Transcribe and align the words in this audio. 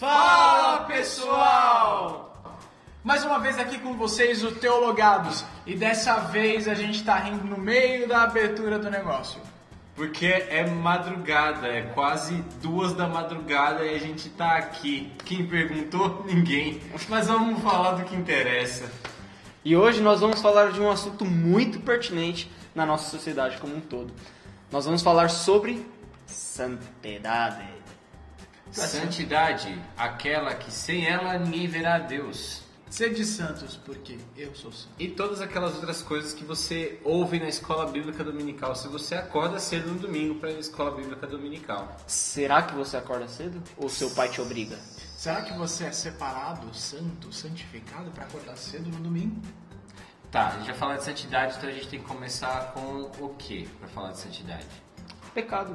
Fala 0.00 0.84
pessoal! 0.84 2.56
Mais 3.04 3.22
uma 3.22 3.38
vez 3.38 3.58
aqui 3.58 3.76
com 3.76 3.98
vocês 3.98 4.42
o 4.42 4.50
Teologados 4.50 5.44
e 5.66 5.74
dessa 5.74 6.20
vez 6.20 6.66
a 6.66 6.72
gente 6.72 7.04
tá 7.04 7.16
rindo 7.16 7.44
no 7.44 7.58
meio 7.58 8.08
da 8.08 8.22
abertura 8.22 8.78
do 8.78 8.90
negócio. 8.90 9.38
Porque 9.94 10.24
é 10.24 10.66
madrugada, 10.66 11.68
é 11.68 11.82
quase 11.82 12.42
duas 12.62 12.94
da 12.94 13.06
madrugada 13.06 13.84
e 13.84 13.94
a 13.94 13.98
gente 13.98 14.30
tá 14.30 14.56
aqui. 14.56 15.12
Quem 15.22 15.46
perguntou? 15.46 16.24
Ninguém. 16.26 16.80
Mas 17.06 17.26
vamos 17.26 17.62
falar 17.62 17.92
do 17.92 18.04
que 18.04 18.16
interessa. 18.16 18.90
E 19.62 19.76
hoje 19.76 20.00
nós 20.00 20.20
vamos 20.20 20.40
falar 20.40 20.72
de 20.72 20.80
um 20.80 20.90
assunto 20.90 21.26
muito 21.26 21.78
pertinente 21.78 22.50
na 22.74 22.86
nossa 22.86 23.10
sociedade 23.10 23.58
como 23.58 23.76
um 23.76 23.80
todo. 23.82 24.10
Nós 24.72 24.86
vamos 24.86 25.02
falar 25.02 25.28
sobre 25.28 25.86
santidade. 26.26 27.80
Santidade, 28.70 29.80
aquela 29.96 30.54
que 30.54 30.70
sem 30.70 31.06
ela 31.06 31.38
ninguém 31.38 31.66
verá 31.66 31.96
a 31.96 31.98
Deus. 31.98 32.62
Sede 32.90 33.24
santos, 33.24 33.76
porque 33.76 34.18
eu 34.36 34.52
sou 34.54 34.72
santo. 34.72 34.94
E 34.98 35.06
todas 35.08 35.40
aquelas 35.40 35.76
outras 35.76 36.02
coisas 36.02 36.34
que 36.34 36.44
você 36.44 36.98
ouve 37.04 37.38
na 37.38 37.48
escola 37.48 37.86
bíblica 37.86 38.24
dominical. 38.24 38.74
Se 38.74 38.88
você 38.88 39.14
acorda 39.14 39.60
cedo 39.60 39.92
no 39.92 39.98
domingo 40.00 40.34
para 40.40 40.50
a 40.50 40.54
escola 40.54 40.90
bíblica 40.90 41.24
dominical. 41.24 41.96
Será 42.08 42.62
que 42.62 42.74
você 42.74 42.96
acorda 42.96 43.28
cedo 43.28 43.62
ou 43.76 43.88
seu 43.88 44.10
pai 44.10 44.28
te 44.28 44.40
obriga? 44.40 44.76
Será 45.16 45.42
que 45.42 45.52
você 45.52 45.84
é 45.84 45.92
separado, 45.92 46.74
santo, 46.74 47.32
santificado 47.32 48.10
para 48.10 48.24
acordar 48.24 48.56
cedo 48.56 48.90
no 48.90 48.98
domingo? 48.98 49.40
Tá, 50.32 50.48
a 50.48 50.50
gente 50.58 50.66
já 50.66 50.74
falou 50.74 50.96
de 50.96 51.04
santidade, 51.04 51.56
então 51.58 51.68
a 51.68 51.72
gente 51.72 51.88
tem 51.88 52.00
que 52.00 52.06
começar 52.06 52.72
com 52.72 53.10
o 53.20 53.34
que 53.38 53.68
para 53.78 53.88
falar 53.88 54.12
de 54.12 54.18
santidade? 54.18 54.66
Pecado. 55.32 55.74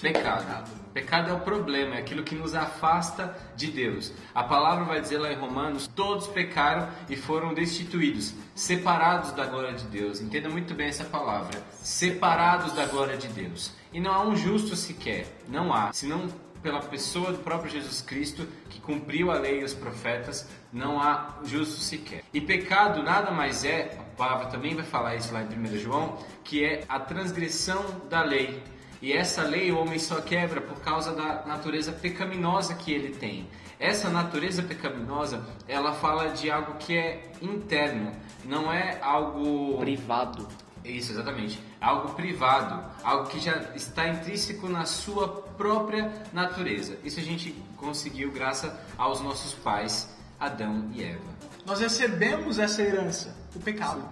Pecado. 0.00 0.78
Pecado 0.92 1.30
é 1.30 1.32
o 1.32 1.40
problema, 1.40 1.96
é 1.96 1.98
aquilo 1.98 2.22
que 2.22 2.34
nos 2.34 2.54
afasta 2.54 3.36
de 3.54 3.68
Deus. 3.68 4.12
A 4.34 4.42
palavra 4.42 4.84
vai 4.84 5.00
dizer 5.00 5.18
lá 5.18 5.32
em 5.32 5.36
Romanos: 5.36 5.88
todos 5.88 6.26
pecaram 6.26 6.88
e 7.08 7.16
foram 7.16 7.54
destituídos, 7.54 8.34
separados 8.54 9.32
da 9.32 9.44
glória 9.46 9.74
de 9.74 9.84
Deus. 9.84 10.20
Entenda 10.20 10.48
muito 10.48 10.74
bem 10.74 10.88
essa 10.88 11.04
palavra: 11.04 11.62
separados 11.72 12.72
da 12.72 12.86
glória 12.86 13.16
de 13.16 13.28
Deus. 13.28 13.72
E 13.92 14.00
não 14.00 14.12
há 14.12 14.22
um 14.24 14.36
justo 14.36 14.76
sequer, 14.76 15.26
não 15.48 15.72
há, 15.72 15.92
senão 15.92 16.28
pela 16.62 16.80
pessoa 16.80 17.32
do 17.32 17.38
próprio 17.38 17.70
Jesus 17.70 18.02
Cristo 18.02 18.46
que 18.68 18.80
cumpriu 18.80 19.30
a 19.30 19.38
lei 19.38 19.60
e 19.60 19.64
os 19.64 19.74
profetas, 19.74 20.48
não 20.72 21.00
há 21.00 21.38
justo 21.44 21.80
sequer. 21.80 22.22
E 22.32 22.40
pecado 22.40 23.02
nada 23.02 23.30
mais 23.30 23.64
é, 23.64 23.96
a 23.98 24.16
palavra 24.16 24.46
também 24.46 24.74
vai 24.74 24.84
falar 24.84 25.14
isso 25.16 25.32
lá 25.32 25.42
em 25.42 25.46
1 25.46 25.78
João, 25.78 26.18
que 26.44 26.64
é 26.64 26.84
a 26.88 26.98
transgressão 26.98 28.02
da 28.08 28.22
lei. 28.22 28.62
E 29.00 29.12
essa 29.12 29.42
lei 29.42 29.70
o 29.70 29.78
homem 29.78 29.98
só 29.98 30.20
quebra 30.20 30.60
por 30.60 30.80
causa 30.80 31.12
da 31.12 31.44
natureza 31.46 31.92
pecaminosa 31.92 32.74
que 32.74 32.92
ele 32.92 33.10
tem. 33.14 33.48
Essa 33.78 34.10
natureza 34.10 34.62
pecaminosa, 34.62 35.46
ela 35.68 35.92
fala 35.92 36.30
de 36.30 36.50
algo 36.50 36.74
que 36.78 36.96
é 36.96 37.30
interno, 37.40 38.12
não 38.44 38.72
é 38.72 38.98
algo 39.00 39.78
Privado. 39.78 40.48
isso, 40.84 41.12
exatamente. 41.12 41.60
Algo 41.80 42.14
privado, 42.14 42.82
algo 43.04 43.28
que 43.28 43.38
já 43.38 43.56
está 43.76 44.08
intrínseco 44.08 44.68
na 44.68 44.84
sua 44.84 45.28
própria 45.56 46.12
natureza. 46.32 46.98
Isso 47.04 47.20
a 47.20 47.22
gente 47.22 47.52
conseguiu 47.76 48.32
graças 48.32 48.72
aos 48.96 49.20
nossos 49.20 49.54
pais, 49.54 50.12
Adão 50.40 50.90
e 50.92 51.04
Eva. 51.04 51.20
Nós 51.64 51.78
recebemos 51.78 52.58
essa 52.58 52.82
herança, 52.82 53.36
o 53.54 53.60
pecado. 53.60 54.02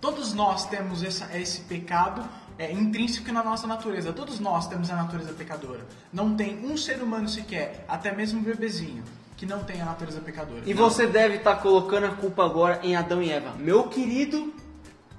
Todos 0.00 0.34
nós 0.34 0.66
temos 0.66 1.04
essa- 1.04 1.38
esse 1.38 1.60
pecado 1.60 2.28
é, 2.58 2.70
intrínseco 2.72 3.30
na 3.32 3.42
nossa 3.42 3.66
natureza. 3.66 4.12
Todos 4.12 4.38
nós 4.40 4.66
temos 4.68 4.90
a 4.90 4.96
natureza 4.96 5.32
pecadora. 5.32 5.86
Não 6.12 6.34
tem 6.34 6.58
um 6.64 6.76
ser 6.76 7.02
humano 7.02 7.28
sequer, 7.28 7.84
até 7.88 8.12
mesmo 8.14 8.40
um 8.40 8.42
bebezinho, 8.42 9.02
que 9.36 9.46
não 9.46 9.64
tem 9.64 9.80
a 9.80 9.84
natureza 9.84 10.20
pecadora. 10.20 10.62
E 10.66 10.72
você 10.74 11.06
deve 11.06 11.36
estar 11.36 11.56
colocando 11.56 12.06
a 12.06 12.10
culpa 12.10 12.44
agora 12.44 12.80
em 12.82 12.94
Adão 12.96 13.22
e 13.22 13.30
Eva. 13.30 13.52
Meu 13.58 13.84
querido, 13.88 14.52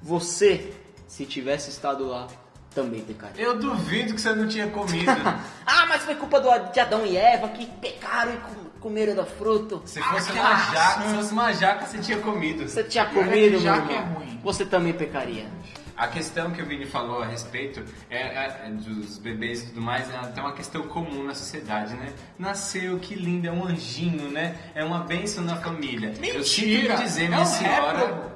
você, 0.02 0.74
se 1.08 1.25
tivesse 1.25 1.69
estado 1.69 2.08
lá, 2.08 2.28
também 2.74 3.02
pecaria. 3.02 3.44
Eu 3.44 3.58
duvido 3.59 4.13
que 4.16 4.22
você 4.22 4.34
não 4.34 4.47
tinha 4.47 4.68
comido. 4.68 5.06
Ah, 5.66 5.85
mas 5.88 6.03
foi 6.03 6.16
culpa 6.16 6.40
do, 6.40 6.50
de 6.72 6.79
Adão 6.79 7.06
e 7.06 7.16
Eva 7.16 7.47
que 7.50 7.66
pecaram 7.66 8.34
e 8.34 8.38
com- 8.38 8.69
comeram 8.79 9.16
da 9.16 9.25
fruta. 9.25 9.79
Se 9.85 10.02
fosse 10.02 10.31
uma 10.31 10.56
jaca, 10.56 11.02
se 11.09 11.16
fosse 11.16 11.31
uma 11.34 11.53
jaca, 11.53 11.85
você 11.85 11.97
tinha 12.00 12.18
comido. 12.19 12.68
Você 12.68 12.84
tinha 12.84 13.03
é 13.03 13.08
comido, 13.08 13.52
meu 13.52 13.59
jaca 13.62 13.91
é 13.91 13.96
irmão. 13.97 14.13
ruim. 14.16 14.40
Você 14.44 14.66
também 14.66 14.91
pecaria. 14.94 15.46
A 15.96 16.08
questão 16.08 16.52
que 16.52 16.62
o 16.62 16.66
Vini 16.66 16.86
falou 16.86 17.22
a 17.22 17.26
respeito 17.28 17.84
é, 18.09 18.18
é- 18.18 18.62
é 18.66 18.70
dos 18.70 19.18
bebês 19.20 19.62
e 19.62 19.66
tudo 19.68 19.81
mais 19.81 20.09
é 20.12 20.16
até 20.18 20.42
uma 20.42 20.54
questão 20.54 20.84
comum 20.88 21.24
na 21.24 21.36
sociedade, 21.36 21.94
né? 21.94 22.12
Nasceu, 22.40 22.98
que 23.00 23.14
lindo, 23.16 23.48
é 23.48 23.52
um 23.52 23.66
anjinho, 23.68 24.30
né? 24.32 24.56
É 24.74 24.84
uma 24.84 25.00
bênção 25.02 25.44
na 25.44 25.56
família. 25.58 26.14
Eu 26.24 26.44
sinto 26.44 26.66
lhe 26.66 26.74
Mentira! 26.78 26.96
dizer, 26.98 27.24
É 27.26 27.28
minha 27.28 27.42
um 27.42 27.46
senhora. 27.46 27.98
réprobo. 28.00 28.32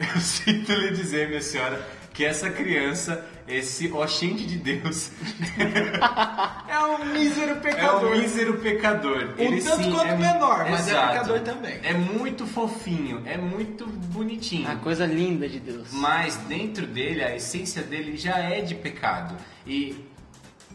Eu 0.14 0.20
sinto 0.20 0.72
lhe 0.72 0.90
dizer, 0.90 1.28
minha 1.28 1.40
senhora, 1.42 1.86
que 2.12 2.24
essa 2.24 2.50
criança, 2.50 3.24
esse 3.48 3.90
oxente 3.90 4.46
de 4.46 4.58
Deus, 4.58 5.10
É 6.68 6.78
um 6.80 7.04
mísero 7.06 7.52
é 7.52 7.54
pecador. 7.54 8.10
um 8.12 8.18
mísero 8.18 8.58
pecador. 8.58 9.34
Um 9.38 9.58
tanto 9.60 9.90
quanto 9.90 10.16
menor, 10.18 10.70
mas 10.70 10.88
é 10.88 10.90
Exato. 10.90 11.12
pecador 11.12 11.40
também. 11.40 11.80
É 11.82 11.94
muito 11.94 12.46
fofinho, 12.46 13.22
é 13.26 13.36
muito 13.36 13.86
bonitinho. 13.86 14.70
A 14.70 14.76
coisa 14.76 15.06
linda 15.06 15.48
de 15.48 15.58
Deus. 15.60 15.88
Mas 15.92 16.36
dentro 16.48 16.86
dele, 16.86 17.22
a 17.22 17.34
essência 17.34 17.82
dele 17.82 18.16
já 18.16 18.38
é 18.38 18.60
de 18.60 18.74
pecado. 18.74 19.36
E 19.66 20.04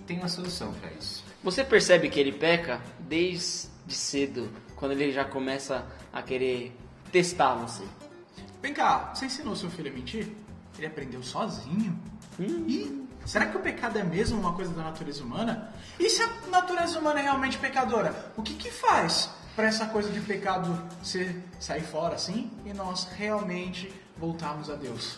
tem 0.06 0.18
uma 0.18 0.30
solução 0.30 0.74
para 0.74 0.90
isso. 0.92 1.24
Você 1.44 1.64
percebe 1.64 2.10
que 2.10 2.20
ele 2.20 2.32
peca 2.32 2.82
desde 3.00 3.68
cedo, 3.88 4.50
quando 4.76 4.92
ele 4.92 5.12
já 5.12 5.24
começa 5.24 5.86
a 6.12 6.22
querer 6.22 6.76
testar 7.12 7.54
você. 7.56 7.84
Vem 8.62 8.74
cá, 8.74 9.12
você 9.14 9.26
ensinou 9.28 9.56
seu 9.56 9.70
filho 9.70 9.92
a 9.92 9.94
mentir? 9.94 10.28
Ele 10.78 10.88
aprendeu 10.88 11.24
sozinho? 11.24 11.98
Ih, 12.40 13.08
será 13.26 13.48
que 13.48 13.58
o 13.58 13.60
pecado 13.60 13.98
é 13.98 14.04
mesmo 14.04 14.40
uma 14.40 14.54
coisa 14.54 14.72
da 14.74 14.84
natureza 14.84 15.24
humana? 15.24 15.74
E 16.00 16.10
se 16.10 16.22
a 16.22 16.30
natureza 16.50 17.00
humana 17.00 17.20
é 17.20 17.24
realmente 17.24 17.58
pecadora? 17.58 18.32
O 18.38 18.44
que 18.44 18.54
que 18.54 18.70
faz 18.72 19.30
para 19.56 19.68
essa 19.68 19.88
coisa 19.88 20.10
de 20.12 20.22
pecado 20.22 20.80
ser, 21.04 21.44
sair 21.60 21.82
fora 21.84 22.16
assim 22.16 22.52
e 22.66 22.74
nós 22.74 23.06
realmente 23.18 23.92
voltarmos 24.18 24.70
a 24.70 24.76
Deus? 24.76 25.18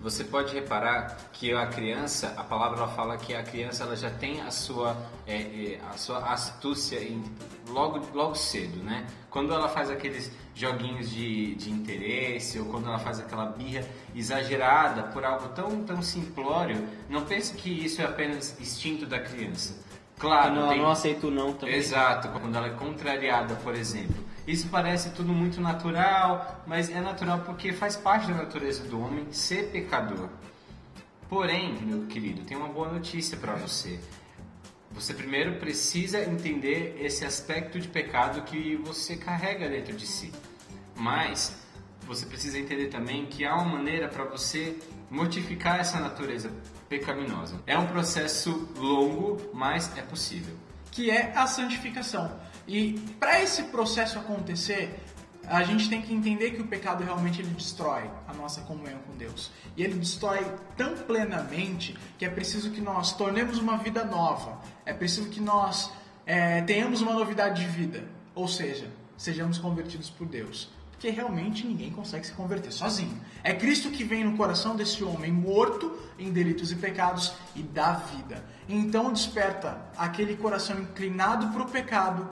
Você 0.00 0.24
pode 0.24 0.54
reparar 0.54 1.14
que 1.30 1.52
a 1.52 1.66
criança, 1.66 2.32
a 2.36 2.42
palavra 2.42 2.78
ela 2.78 2.88
fala 2.88 3.18
que 3.18 3.34
a 3.34 3.42
criança 3.42 3.84
ela 3.84 3.94
já 3.94 4.10
tem 4.10 4.40
a 4.40 4.50
sua, 4.50 4.96
é, 5.26 5.74
é, 5.74 5.80
a 5.92 5.96
sua 5.98 6.32
astúcia 6.32 6.98
em- 7.04 7.22
logo, 7.68 8.00
logo 8.14 8.34
cedo, 8.34 8.82
né? 8.82 9.06
Quando 9.28 9.52
ela 9.52 9.68
faz 9.68 9.90
aqueles 9.90 10.32
joguinhos 10.60 11.10
de, 11.10 11.54
de 11.54 11.70
interesse 11.70 12.58
ou 12.58 12.66
quando 12.66 12.86
ela 12.86 12.98
faz 12.98 13.18
aquela 13.18 13.46
birra 13.46 13.84
exagerada 14.14 15.04
por 15.04 15.24
algo 15.24 15.48
tão, 15.48 15.82
tão 15.84 16.02
simplório, 16.02 16.86
não 17.08 17.24
pense 17.24 17.54
que 17.54 17.70
isso 17.70 18.02
é 18.02 18.04
apenas 18.04 18.60
instinto 18.60 19.06
da 19.06 19.18
criança. 19.18 19.78
Claro, 20.18 20.54
não, 20.54 20.68
tem- 20.68 20.78
não 20.78 20.90
aceito 20.90 21.30
não 21.30 21.52
também. 21.54 21.74
Exato, 21.76 22.28
quando 22.28 22.54
ela 22.54 22.66
é 22.66 22.70
contrariada, 22.70 23.54
por 23.56 23.74
exemplo. 23.74 24.22
Isso 24.46 24.68
parece 24.68 25.10
tudo 25.10 25.32
muito 25.32 25.60
natural, 25.60 26.62
mas 26.66 26.90
é 26.90 27.00
natural 27.00 27.40
porque 27.40 27.72
faz 27.72 27.96
parte 27.96 28.26
da 28.28 28.34
natureza 28.34 28.82
do 28.84 29.00
homem 29.00 29.26
ser 29.32 29.70
pecador. 29.70 30.28
Porém, 31.28 31.74
meu 31.82 32.06
querido, 32.06 32.42
tem 32.42 32.56
uma 32.56 32.68
boa 32.68 32.88
notícia 32.88 33.36
para 33.38 33.54
você. 33.54 33.98
Você 34.92 35.14
primeiro 35.14 35.54
precisa 35.54 36.20
entender 36.20 36.96
esse 37.00 37.24
aspecto 37.24 37.78
de 37.78 37.86
pecado 37.86 38.42
que 38.42 38.74
você 38.76 39.16
carrega 39.16 39.68
dentro 39.68 39.94
de 39.96 40.06
si. 40.06 40.32
Mas 41.00 41.56
você 42.02 42.26
precisa 42.26 42.58
entender 42.58 42.88
também 42.88 43.24
que 43.24 43.44
há 43.44 43.54
uma 43.54 43.76
maneira 43.76 44.06
para 44.06 44.24
você 44.24 44.78
mortificar 45.10 45.80
essa 45.80 45.98
natureza 45.98 46.52
pecaminosa. 46.90 47.58
É 47.66 47.78
um 47.78 47.86
processo 47.86 48.68
longo, 48.76 49.38
mas 49.54 49.96
é 49.96 50.02
possível. 50.02 50.54
que 50.90 51.08
é 51.10 51.32
a 51.36 51.46
santificação. 51.46 52.38
E 52.66 52.98
para 53.18 53.40
esse 53.40 53.62
processo 53.64 54.18
acontecer, 54.18 55.00
a 55.46 55.62
gente 55.62 55.88
tem 55.88 56.02
que 56.02 56.12
entender 56.12 56.50
que 56.50 56.60
o 56.60 56.66
pecado 56.66 57.02
realmente 57.04 57.40
ele 57.40 57.50
destrói 57.50 58.10
a 58.26 58.34
nossa 58.34 58.60
comunhão 58.62 58.98
com 59.06 59.16
Deus. 59.16 59.50
E 59.76 59.82
ele 59.84 59.94
destrói 59.94 60.44
tão 60.76 60.96
plenamente 60.96 61.96
que 62.18 62.24
é 62.24 62.28
preciso 62.28 62.70
que 62.72 62.80
nós 62.80 63.12
tornemos 63.16 63.58
uma 63.58 63.78
vida 63.78 64.04
nova. 64.04 64.60
É 64.84 64.92
preciso 64.92 65.28
que 65.30 65.40
nós 65.40 65.92
é, 66.26 66.60
tenhamos 66.62 67.00
uma 67.00 67.14
novidade 67.14 67.64
de 67.64 67.70
vida. 67.70 68.04
Ou 68.34 68.48
seja, 68.48 68.90
sejamos 69.16 69.56
convertidos 69.56 70.10
por 70.10 70.26
Deus. 70.26 70.68
Porque 71.00 71.08
realmente 71.08 71.66
ninguém 71.66 71.90
consegue 71.90 72.26
se 72.26 72.32
converter 72.32 72.70
sozinho. 72.70 73.18
É 73.42 73.54
Cristo 73.54 73.88
que 73.88 74.04
vem 74.04 74.22
no 74.22 74.36
coração 74.36 74.76
desse 74.76 75.02
homem 75.02 75.32
morto 75.32 75.98
em 76.18 76.30
delitos 76.30 76.70
e 76.72 76.76
pecados 76.76 77.32
e 77.56 77.62
dá 77.62 77.94
vida. 77.94 78.44
Então 78.68 79.10
desperta 79.10 79.80
aquele 79.96 80.36
coração 80.36 80.78
inclinado 80.78 81.48
para 81.54 81.62
o 81.62 81.70
pecado 81.70 82.28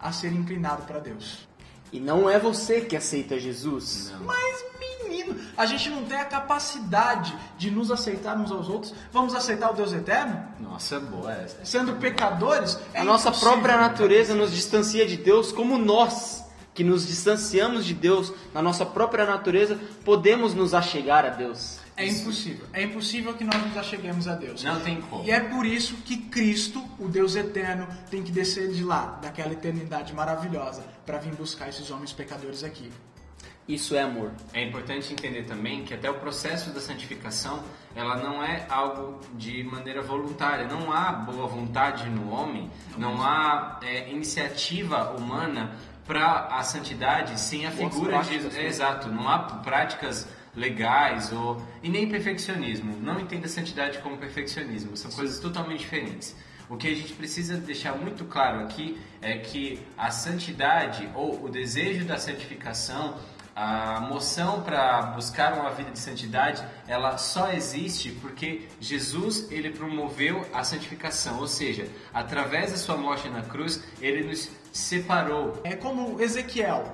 a 0.00 0.10
ser 0.10 0.32
inclinado 0.32 0.82
para 0.82 0.98
Deus. 0.98 1.46
E 1.92 2.00
não 2.00 2.28
é 2.28 2.40
você 2.40 2.80
que 2.80 2.96
aceita 2.96 3.38
Jesus. 3.38 4.10
Não. 4.12 4.24
Mas 4.24 4.64
menino, 4.80 5.36
a 5.56 5.64
gente 5.64 5.88
não 5.88 6.04
tem 6.04 6.18
a 6.18 6.24
capacidade 6.24 7.38
de 7.56 7.70
nos 7.70 7.88
aceitar 7.88 8.36
uns 8.36 8.50
aos 8.50 8.68
outros, 8.68 8.94
vamos 9.12 9.32
aceitar 9.32 9.70
o 9.70 9.74
Deus 9.74 9.92
eterno? 9.92 10.44
Nossa, 10.58 10.98
boa 10.98 11.32
essa. 11.32 11.64
Sendo 11.64 11.94
pecadores? 12.00 12.80
É 12.92 13.00
a 13.00 13.04
nossa 13.04 13.30
própria 13.30 13.76
natureza 13.76 14.34
nos 14.34 14.50
distancia 14.50 15.06
de 15.06 15.16
Deus, 15.16 15.52
como 15.52 15.78
nós, 15.78 16.47
que 16.78 16.84
nos 16.84 17.08
distanciamos 17.08 17.84
de 17.84 17.92
Deus, 17.92 18.32
na 18.54 18.62
nossa 18.62 18.86
própria 18.86 19.26
natureza, 19.26 19.76
podemos 20.04 20.54
nos 20.54 20.74
achegar 20.74 21.24
a 21.24 21.30
Deus. 21.30 21.80
É 21.96 22.06
impossível. 22.06 22.66
É 22.72 22.84
impossível 22.84 23.34
que 23.34 23.42
nós 23.42 23.60
nos 23.66 23.76
acheguemos 23.76 24.28
a 24.28 24.36
Deus. 24.36 24.62
Não 24.62 24.78
tem 24.78 25.00
como. 25.00 25.24
E 25.24 25.30
é 25.32 25.40
por 25.40 25.66
isso 25.66 25.96
que 26.04 26.16
Cristo, 26.16 26.80
o 27.00 27.08
Deus 27.08 27.34
eterno, 27.34 27.88
tem 28.08 28.22
que 28.22 28.30
descer 28.30 28.68
de 28.68 28.84
lá, 28.84 29.18
daquela 29.20 29.52
eternidade 29.52 30.14
maravilhosa, 30.14 30.84
para 31.04 31.18
vir 31.18 31.34
buscar 31.34 31.68
esses 31.68 31.90
homens 31.90 32.12
pecadores 32.12 32.62
aqui. 32.62 32.92
Isso 33.68 33.94
é 33.94 34.00
amor. 34.00 34.32
É 34.54 34.64
importante 34.64 35.12
entender 35.12 35.42
também 35.42 35.84
que 35.84 35.92
até 35.92 36.10
o 36.10 36.14
processo 36.14 36.70
da 36.70 36.80
santificação, 36.80 37.62
ela 37.94 38.16
não 38.16 38.42
é 38.42 38.66
algo 38.70 39.20
de 39.34 39.62
maneira 39.62 40.00
voluntária. 40.00 40.66
Não 40.66 40.90
há 40.90 41.12
boa 41.12 41.46
vontade 41.46 42.08
no 42.08 42.30
homem, 42.30 42.70
não 42.96 43.22
há 43.22 43.78
é, 43.82 44.10
iniciativa 44.10 45.10
humana 45.10 45.76
para 46.06 46.46
a 46.46 46.62
santidade 46.62 47.38
sem 47.38 47.66
a 47.66 47.70
figura 47.70 48.22
de 48.22 48.28
práticas, 48.28 48.56
é, 48.56 48.62
né? 48.62 48.66
exato. 48.66 49.08
Não 49.10 49.28
há 49.28 49.38
práticas 49.38 50.26
legais 50.56 51.30
ou 51.30 51.62
e 51.82 51.90
nem 51.90 52.08
perfeccionismo. 52.08 52.96
Não 53.02 53.20
entenda 53.20 53.44
a 53.44 53.50
santidade 53.50 53.98
como 53.98 54.16
perfeccionismo. 54.16 54.96
São 54.96 55.10
coisas 55.10 55.38
totalmente 55.38 55.80
diferentes. 55.80 56.34
O 56.68 56.76
que 56.76 56.88
a 56.88 56.94
gente 56.94 57.14
precisa 57.14 57.56
deixar 57.56 57.96
muito 57.96 58.24
claro 58.26 58.60
aqui 58.60 58.98
é 59.22 59.38
que 59.38 59.80
a 59.96 60.10
santidade 60.10 61.08
ou 61.14 61.44
o 61.44 61.48
desejo 61.48 62.04
da 62.04 62.18
santificação, 62.18 63.18
a 63.60 63.98
moção 63.98 64.62
para 64.62 65.02
buscar 65.02 65.52
uma 65.54 65.70
vida 65.70 65.90
de 65.90 65.98
santidade, 65.98 66.64
ela 66.86 67.18
só 67.18 67.50
existe 67.50 68.12
porque 68.12 68.68
Jesus 68.78 69.50
ele 69.50 69.70
promoveu 69.70 70.46
a 70.54 70.62
santificação, 70.62 71.40
ou 71.40 71.48
seja, 71.48 71.88
através 72.14 72.70
da 72.70 72.76
sua 72.76 72.96
morte 72.96 73.28
na 73.28 73.42
cruz, 73.42 73.82
ele 74.00 74.22
nos 74.28 74.48
separou. 74.72 75.60
É 75.64 75.74
como 75.74 76.22
Ezequiel, 76.22 76.84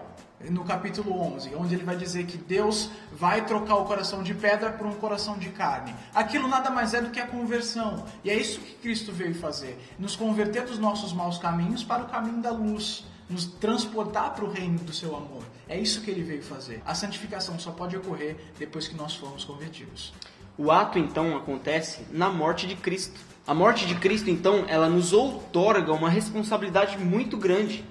no 0.41 0.65
capítulo 0.65 1.21
11, 1.35 1.55
onde 1.55 1.75
ele 1.75 1.85
vai 1.85 1.97
dizer 1.97 2.25
que 2.25 2.39
Deus 2.39 2.89
vai 3.13 3.45
trocar 3.45 3.75
o 3.75 3.85
coração 3.85 4.23
de 4.23 4.33
pedra 4.33 4.73
por 4.73 4.87
um 4.87 4.95
coração 4.95 5.37
de 5.37 5.51
carne. 5.51 5.95
Aquilo 6.15 6.49
nada 6.49 6.71
mais 6.71 6.95
é 6.95 7.03
do 7.03 7.11
que 7.11 7.21
a 7.21 7.27
conversão. 7.27 8.07
E 8.25 8.31
é 8.31 8.35
isso 8.35 8.59
que 8.61 8.73
Cristo 8.77 9.13
veio 9.13 9.35
fazer: 9.35 9.79
nos 9.99 10.17
converter 10.17 10.65
dos 10.65 10.79
nossos 10.79 11.13
maus 11.13 11.37
caminhos 11.37 11.85
para 11.85 12.05
o 12.05 12.09
caminho 12.09 12.41
da 12.41 12.53
luz, 12.53 13.05
nos 13.29 13.47
transportar 13.47 14.35
para 14.35 14.45
o 14.45 14.51
reino 14.51 14.79
do 14.79 14.93
seu 14.93 15.17
amor. 15.17 15.43
É 15.69 15.79
isso 15.79 16.03
que 16.03 16.11
ele 16.11 16.23
veio 16.23 16.43
fazer. 16.43 16.83
A 16.85 16.95
santificação 16.95 17.59
só 17.59 17.71
pode 17.71 17.97
ocorrer 17.97 18.37
depois 18.59 18.87
que 18.87 18.97
nós 18.97 19.15
formos 19.15 19.45
convertidos. 19.45 20.13
O 20.57 20.71
ato 20.71 20.99
então 20.99 21.37
acontece 21.37 22.03
na 22.13 22.31
morte 22.31 22.67
de 22.67 22.77
Cristo. 22.77 23.19
A 23.47 23.53
morte 23.53 23.87
de 23.87 23.95
Cristo 23.97 24.31
então, 24.31 24.65
ela 24.69 24.89
nos 24.89 25.13
outorga 25.13 25.93
uma 25.93 26.09
responsabilidade 26.09 26.99
muito 26.99 27.37
grande. 27.37 27.85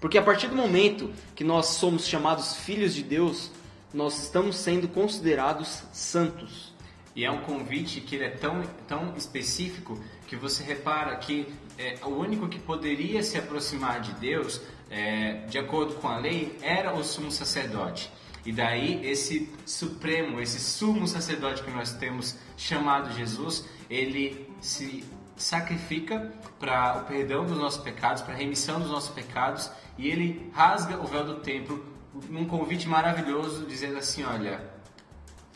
Porque 0.00 0.18
a 0.18 0.22
partir 0.22 0.48
do 0.48 0.56
momento 0.56 1.10
que 1.34 1.44
nós 1.44 1.66
somos 1.66 2.06
chamados 2.06 2.56
filhos 2.56 2.94
de 2.94 3.02
Deus, 3.02 3.50
nós 3.92 4.22
estamos 4.22 4.56
sendo 4.56 4.88
considerados 4.88 5.82
santos. 5.92 6.72
E 7.14 7.24
é 7.24 7.30
um 7.30 7.40
convite 7.42 8.00
que 8.00 8.14
ele 8.14 8.24
é 8.24 8.30
tão, 8.30 8.62
tão 8.86 9.14
específico 9.16 9.98
que 10.26 10.36
você 10.36 10.62
repara 10.62 11.16
que 11.16 11.46
é, 11.76 11.98
o 12.04 12.10
único 12.10 12.48
que 12.48 12.58
poderia 12.58 13.22
se 13.22 13.36
aproximar 13.36 14.00
de 14.00 14.12
Deus, 14.12 14.60
é, 14.90 15.44
de 15.48 15.58
acordo 15.58 15.94
com 15.94 16.08
a 16.08 16.18
lei, 16.18 16.58
era 16.60 16.94
o 16.94 17.04
sumo 17.04 17.30
sacerdote. 17.30 18.10
E 18.44 18.52
daí 18.52 19.06
esse 19.06 19.52
supremo, 19.66 20.40
esse 20.40 20.58
sumo 20.58 21.06
sacerdote 21.06 21.62
que 21.62 21.70
nós 21.70 21.92
temos 21.92 22.36
chamado 22.56 23.12
Jesus, 23.12 23.66
ele 23.88 24.48
se 24.60 25.04
sacrifica 25.36 26.32
para 26.58 26.98
o 26.98 27.04
perdão 27.04 27.46
dos 27.46 27.56
nossos 27.56 27.82
pecados, 27.82 28.22
para 28.22 28.34
a 28.34 28.36
remissão 28.36 28.80
dos 28.80 28.90
nossos 28.90 29.10
pecados, 29.10 29.70
e 29.96 30.08
ele 30.08 30.50
rasga 30.54 30.98
o 30.98 31.06
véu 31.06 31.24
do 31.24 31.36
templo 31.36 31.84
num 32.28 32.44
convite 32.44 32.88
maravilhoso, 32.88 33.64
dizendo 33.66 33.98
assim, 33.98 34.24
olha, 34.24 34.60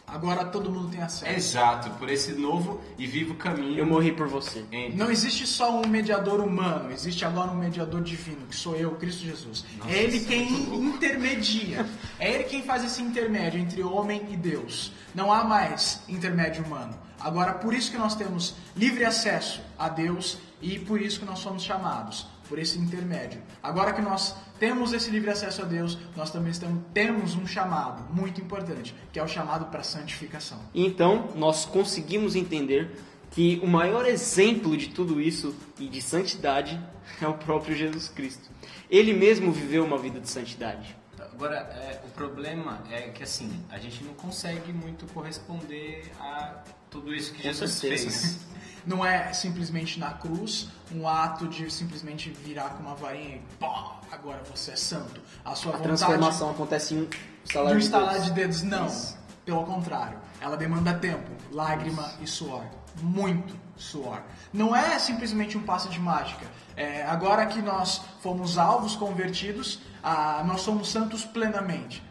Agora 0.06 0.44
todo 0.44 0.70
mundo 0.70 0.88
tem 0.90 1.00
é 1.00 1.04
acesso. 1.04 1.32
exato, 1.34 1.90
por 1.92 2.08
esse 2.10 2.32
novo 2.32 2.80
e 2.98 3.06
vivo 3.06 3.34
caminho. 3.34 3.78
Eu 3.78 3.86
morri 3.86 4.12
por 4.12 4.28
você. 4.28 4.60
entre- 4.70 4.94
Não 4.96 5.10
existe 5.10 5.46
só 5.46 5.80
um 5.80 5.86
mediador 5.88 6.40
humano, 6.40 6.90
existe 6.92 7.24
agora 7.24 7.50
um 7.50 7.56
mediador 7.56 8.02
divino, 8.02 8.46
que 8.46 8.54
sou 8.54 8.76
eu, 8.76 8.92
Cristo 8.96 9.24
Jesus. 9.24 9.64
Nossa, 9.78 9.90
é 9.90 10.02
ele 10.02 10.18
é 10.18 10.20
quem 10.20 10.66
louco. 10.66 10.84
intermedia. 10.84 11.86
É 12.18 12.32
ele 12.32 12.44
quem 12.44 12.62
faz 12.62 12.84
esse 12.84 13.02
intermédio 13.02 13.58
entre 13.58 13.82
homem 13.82 14.22
e 14.30 14.36
Deus. 14.36 14.92
Não 15.14 15.32
há 15.32 15.42
mais 15.42 16.02
intermédio 16.08 16.62
humano. 16.64 16.94
Agora, 17.18 17.54
por 17.54 17.72
isso 17.72 17.90
que 17.90 17.96
nós 17.98 18.14
temos 18.14 18.54
livre 18.76 19.04
acesso 19.04 19.62
a 19.78 19.88
Deus 19.88 20.36
e 20.60 20.78
por 20.78 21.00
isso 21.00 21.20
que 21.20 21.24
nós 21.26 21.38
somos 21.38 21.62
chamados, 21.62 22.26
por 22.48 22.58
esse 22.58 22.78
intermédio. 22.78 23.40
Agora 23.62 23.92
que 23.92 24.00
nós 24.02 24.34
temos 24.58 24.92
esse 24.92 25.10
livre 25.10 25.30
acesso 25.30 25.62
a 25.62 25.64
Deus, 25.64 25.98
nós 26.16 26.30
também 26.30 26.50
estamos- 26.50 26.82
temos 26.92 27.34
um 27.34 27.46
chamado 27.46 28.02
muito 28.12 28.40
importante, 28.40 28.94
que 29.12 29.18
é 29.18 29.22
o 29.22 29.28
chamado 29.28 29.66
para 29.66 29.82
santificação. 29.82 30.58
Então 30.74 31.30
nós 31.34 31.64
conseguimos 31.64 32.36
entender 32.36 32.96
que 33.30 33.60
o 33.62 33.66
maior 33.66 34.06
exemplo 34.06 34.76
de 34.76 34.88
tudo 34.88 35.20
isso 35.20 35.54
e 35.78 35.88
de 35.88 36.00
santidade 36.00 36.80
é 37.20 37.26
o 37.26 37.34
próprio 37.34 37.74
Jesus 37.76 38.08
Cristo. 38.08 38.48
Ele 38.90 39.12
mesmo 39.12 39.50
viveu 39.52 39.84
uma 39.84 39.98
vida 39.98 40.20
de 40.20 40.28
santidade. 40.30 40.96
Agora, 41.18 41.56
é, 41.56 42.00
o 42.06 42.10
problema 42.10 42.84
é 42.90 43.08
que 43.08 43.22
assim, 43.24 43.50
a 43.68 43.78
gente 43.78 44.04
não 44.04 44.14
consegue 44.14 44.72
muito 44.72 45.04
corresponder 45.12 46.12
a 46.20 46.62
tudo 46.88 47.12
isso 47.12 47.32
que 47.32 47.38
Com 47.38 47.48
Jesus 47.48 47.70
certeza. 47.72 48.10
fez. 48.10 48.38
Não 48.86 49.04
é 49.04 49.32
simplesmente 49.32 49.98
na 49.98 50.12
cruz 50.12 50.68
um 50.94 51.08
ato 51.08 51.48
de 51.48 51.70
simplesmente 51.70 52.30
virar 52.30 52.70
com 52.70 52.82
uma 52.82 52.94
varinha 52.94 53.36
e 53.36 53.42
pá, 53.58 53.96
agora 54.10 54.42
você 54.50 54.72
é 54.72 54.76
santo. 54.76 55.20
A 55.44 55.54
sua 55.54 55.74
A 55.74 55.76
vontade 55.78 55.82
transformação 55.82 56.50
acontece 56.50 56.94
em 56.94 56.98
um 56.98 57.02
um 57.02 57.78
de 57.78 57.84
estalar 57.84 58.12
dedos. 58.14 58.24
de 58.26 58.32
dedos, 58.32 58.62
não. 58.62 58.86
Isso. 58.86 59.16
Pelo 59.44 59.64
contrário, 59.64 60.18
ela 60.40 60.56
demanda 60.56 60.94
tempo, 60.94 61.30
lágrima 61.52 62.12
e 62.20 62.26
suor. 62.26 62.64
Muito 63.02 63.54
suor. 63.76 64.22
Não 64.52 64.74
é 64.74 64.98
simplesmente 64.98 65.58
um 65.58 65.62
passe 65.62 65.88
de 65.88 65.98
mágica. 65.98 66.46
É, 66.76 67.04
agora 67.04 67.44
que 67.46 67.60
nós 67.60 68.00
fomos 68.22 68.56
alvos 68.56 68.96
convertidos, 68.96 69.80
ah, 70.02 70.42
nós 70.46 70.60
somos 70.62 70.90
santos 70.90 71.24
plenamente. 71.24 72.02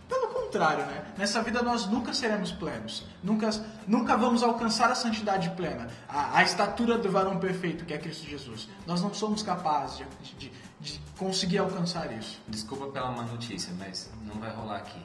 Contrário, 0.54 0.86
né? 0.86 1.04
Nessa 1.18 1.42
vida 1.42 1.64
nós 1.64 1.88
nunca 1.88 2.14
seremos 2.14 2.52
plenos. 2.52 3.04
Nunca, 3.24 3.50
nunca 3.88 4.16
vamos 4.16 4.44
alcançar 4.44 4.92
a 4.92 4.96
santidade 4.96 5.50
plena. 5.52 5.88
A, 6.08 6.38
a 6.38 6.44
estatura 6.44 6.96
do 6.96 7.10
varão 7.10 7.40
perfeito, 7.40 7.86
que 7.86 7.94
é 7.94 7.98
Cristo 7.98 8.30
Jesus. 8.30 8.70
Nós 8.86 9.02
não 9.02 9.12
somos 9.12 9.42
capazes 9.42 9.98
de, 9.98 10.36
de, 10.36 10.52
de 10.80 11.02
conseguir 11.18 11.58
alcançar 11.58 12.16
isso. 12.16 12.40
Desculpa 12.48 12.86
pela 12.86 13.10
má 13.10 13.24
notícia, 13.24 13.74
mas 13.80 14.12
não 14.22 14.36
vai 14.36 14.52
rolar 14.52 14.78
aqui. 14.78 15.00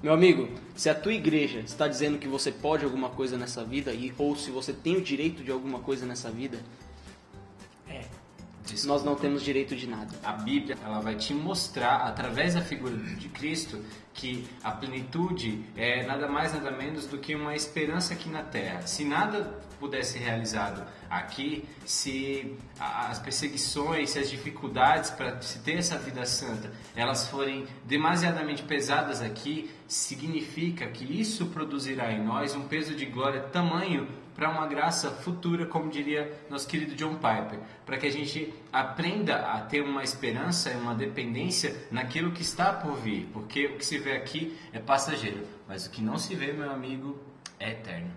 Meu 0.00 0.12
amigo, 0.12 0.48
se 0.76 0.88
a 0.88 0.94
tua 0.94 1.14
igreja 1.14 1.58
está 1.58 1.88
dizendo 1.88 2.16
que 2.16 2.28
você 2.28 2.52
pode 2.52 2.84
alguma 2.84 3.08
coisa 3.08 3.36
nessa 3.36 3.64
vida 3.64 3.92
e 3.92 4.14
ou 4.16 4.36
se 4.36 4.52
você 4.52 4.72
tem 4.72 4.96
o 4.96 5.02
direito 5.02 5.42
de 5.42 5.50
alguma 5.50 5.80
coisa 5.80 6.06
nessa 6.06 6.30
vida. 6.30 6.60
Desculpa. 8.66 8.94
nós 8.94 9.04
não 9.04 9.14
temos 9.14 9.42
direito 9.42 9.74
de 9.74 9.86
nada. 9.86 10.12
A 10.22 10.32
Bíblia 10.32 10.76
ela 10.84 11.00
vai 11.00 11.14
te 11.14 11.32
mostrar 11.32 12.06
através 12.08 12.54
da 12.54 12.62
figura 12.62 12.96
de 12.96 13.28
Cristo 13.28 13.82
que 14.12 14.46
a 14.64 14.70
plenitude 14.70 15.64
é 15.76 16.04
nada 16.06 16.26
mais 16.28 16.52
nada 16.52 16.70
menos 16.70 17.06
do 17.06 17.18
que 17.18 17.34
uma 17.34 17.54
esperança 17.54 18.14
aqui 18.14 18.28
na 18.28 18.42
Terra. 18.42 18.82
Se 18.86 19.04
nada 19.04 19.60
pudesse 19.78 20.14
ser 20.14 20.20
realizado 20.20 20.86
aqui, 21.08 21.64
se 21.84 22.56
as 22.78 23.18
perseguições, 23.18 24.10
se 24.10 24.18
as 24.18 24.30
dificuldades 24.30 25.10
para 25.10 25.40
se 25.42 25.58
ter 25.60 25.78
essa 25.78 25.98
vida 25.98 26.24
santa, 26.24 26.72
elas 26.94 27.28
forem 27.28 27.66
demasiadamente 27.84 28.62
pesadas 28.62 29.20
aqui, 29.20 29.70
significa 29.86 30.86
que 30.86 31.04
isso 31.04 31.46
produzirá 31.46 32.10
em 32.12 32.24
nós 32.24 32.54
um 32.54 32.66
peso 32.66 32.94
de 32.94 33.04
glória 33.04 33.40
tamanho 33.40 34.08
para 34.36 34.50
uma 34.50 34.66
graça 34.66 35.10
futura, 35.10 35.64
como 35.64 35.90
diria 35.90 36.30
nosso 36.50 36.68
querido 36.68 36.94
John 36.94 37.14
Piper, 37.14 37.58
para 37.86 37.96
que 37.96 38.06
a 38.06 38.12
gente 38.12 38.52
aprenda 38.70 39.36
a 39.36 39.62
ter 39.62 39.80
uma 39.80 40.04
esperança 40.04 40.70
e 40.70 40.76
uma 40.76 40.94
dependência 40.94 41.74
naquilo 41.90 42.30
que 42.32 42.42
está 42.42 42.70
por 42.70 42.94
vir, 42.96 43.28
porque 43.32 43.66
o 43.66 43.78
que 43.78 43.84
se 43.86 43.98
vê 43.98 44.12
aqui 44.12 44.54
é 44.74 44.78
passageiro, 44.78 45.46
mas 45.66 45.86
o 45.86 45.90
que 45.90 46.02
não 46.02 46.18
se 46.18 46.34
vê, 46.34 46.52
meu 46.52 46.70
amigo, 46.70 47.18
é 47.58 47.70
eterno. 47.70 48.10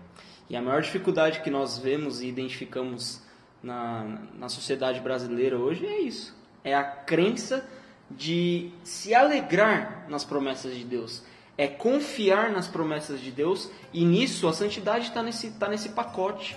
E 0.48 0.54
a 0.54 0.60
maior 0.60 0.82
dificuldade 0.82 1.40
que 1.40 1.50
nós 1.50 1.78
vemos 1.78 2.20
e 2.20 2.26
identificamos 2.26 3.22
na, 3.62 4.18
na 4.34 4.48
sociedade 4.48 5.00
brasileira 5.00 5.56
hoje 5.56 5.86
é 5.86 6.00
isso. 6.00 6.36
É 6.62 6.74
a 6.74 6.84
crença 6.84 7.66
de 8.10 8.70
se 8.82 9.14
alegrar 9.14 10.06
nas 10.08 10.24
promessas 10.24 10.74
de 10.74 10.84
Deus. 10.84 11.22
É 11.60 11.66
confiar 11.68 12.50
nas 12.50 12.66
promessas 12.66 13.20
de 13.20 13.30
Deus 13.30 13.70
e 13.92 14.02
nisso 14.02 14.48
a 14.48 14.52
santidade 14.54 15.08
está 15.08 15.22
nesse, 15.22 15.50
tá 15.50 15.68
nesse 15.68 15.90
pacote. 15.90 16.56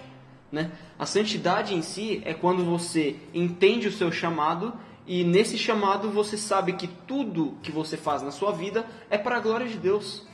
Né? 0.50 0.72
A 0.98 1.06
santidade 1.06 1.76
em 1.76 1.82
si 1.82 2.22
é 2.24 2.34
quando 2.34 2.64
você 2.64 3.18
entende 3.34 3.90
o 3.90 3.92
seu 3.92 4.14
chamado 4.14 4.72
e 5.06 5.26
nesse 5.26 5.58
chamado 5.58 6.10
você 6.10 6.38
sabe 6.38 6.72
que 6.72 6.88
tudo 6.88 7.58
que 7.62 7.70
você 7.70 7.98
faz 7.98 8.22
na 8.22 8.32
sua 8.32 8.54
vida 8.54 8.86
é 9.10 9.18
para 9.18 9.36
a 9.36 9.42
glória 9.42 9.68
de 9.68 9.78
Deus. 9.78 10.26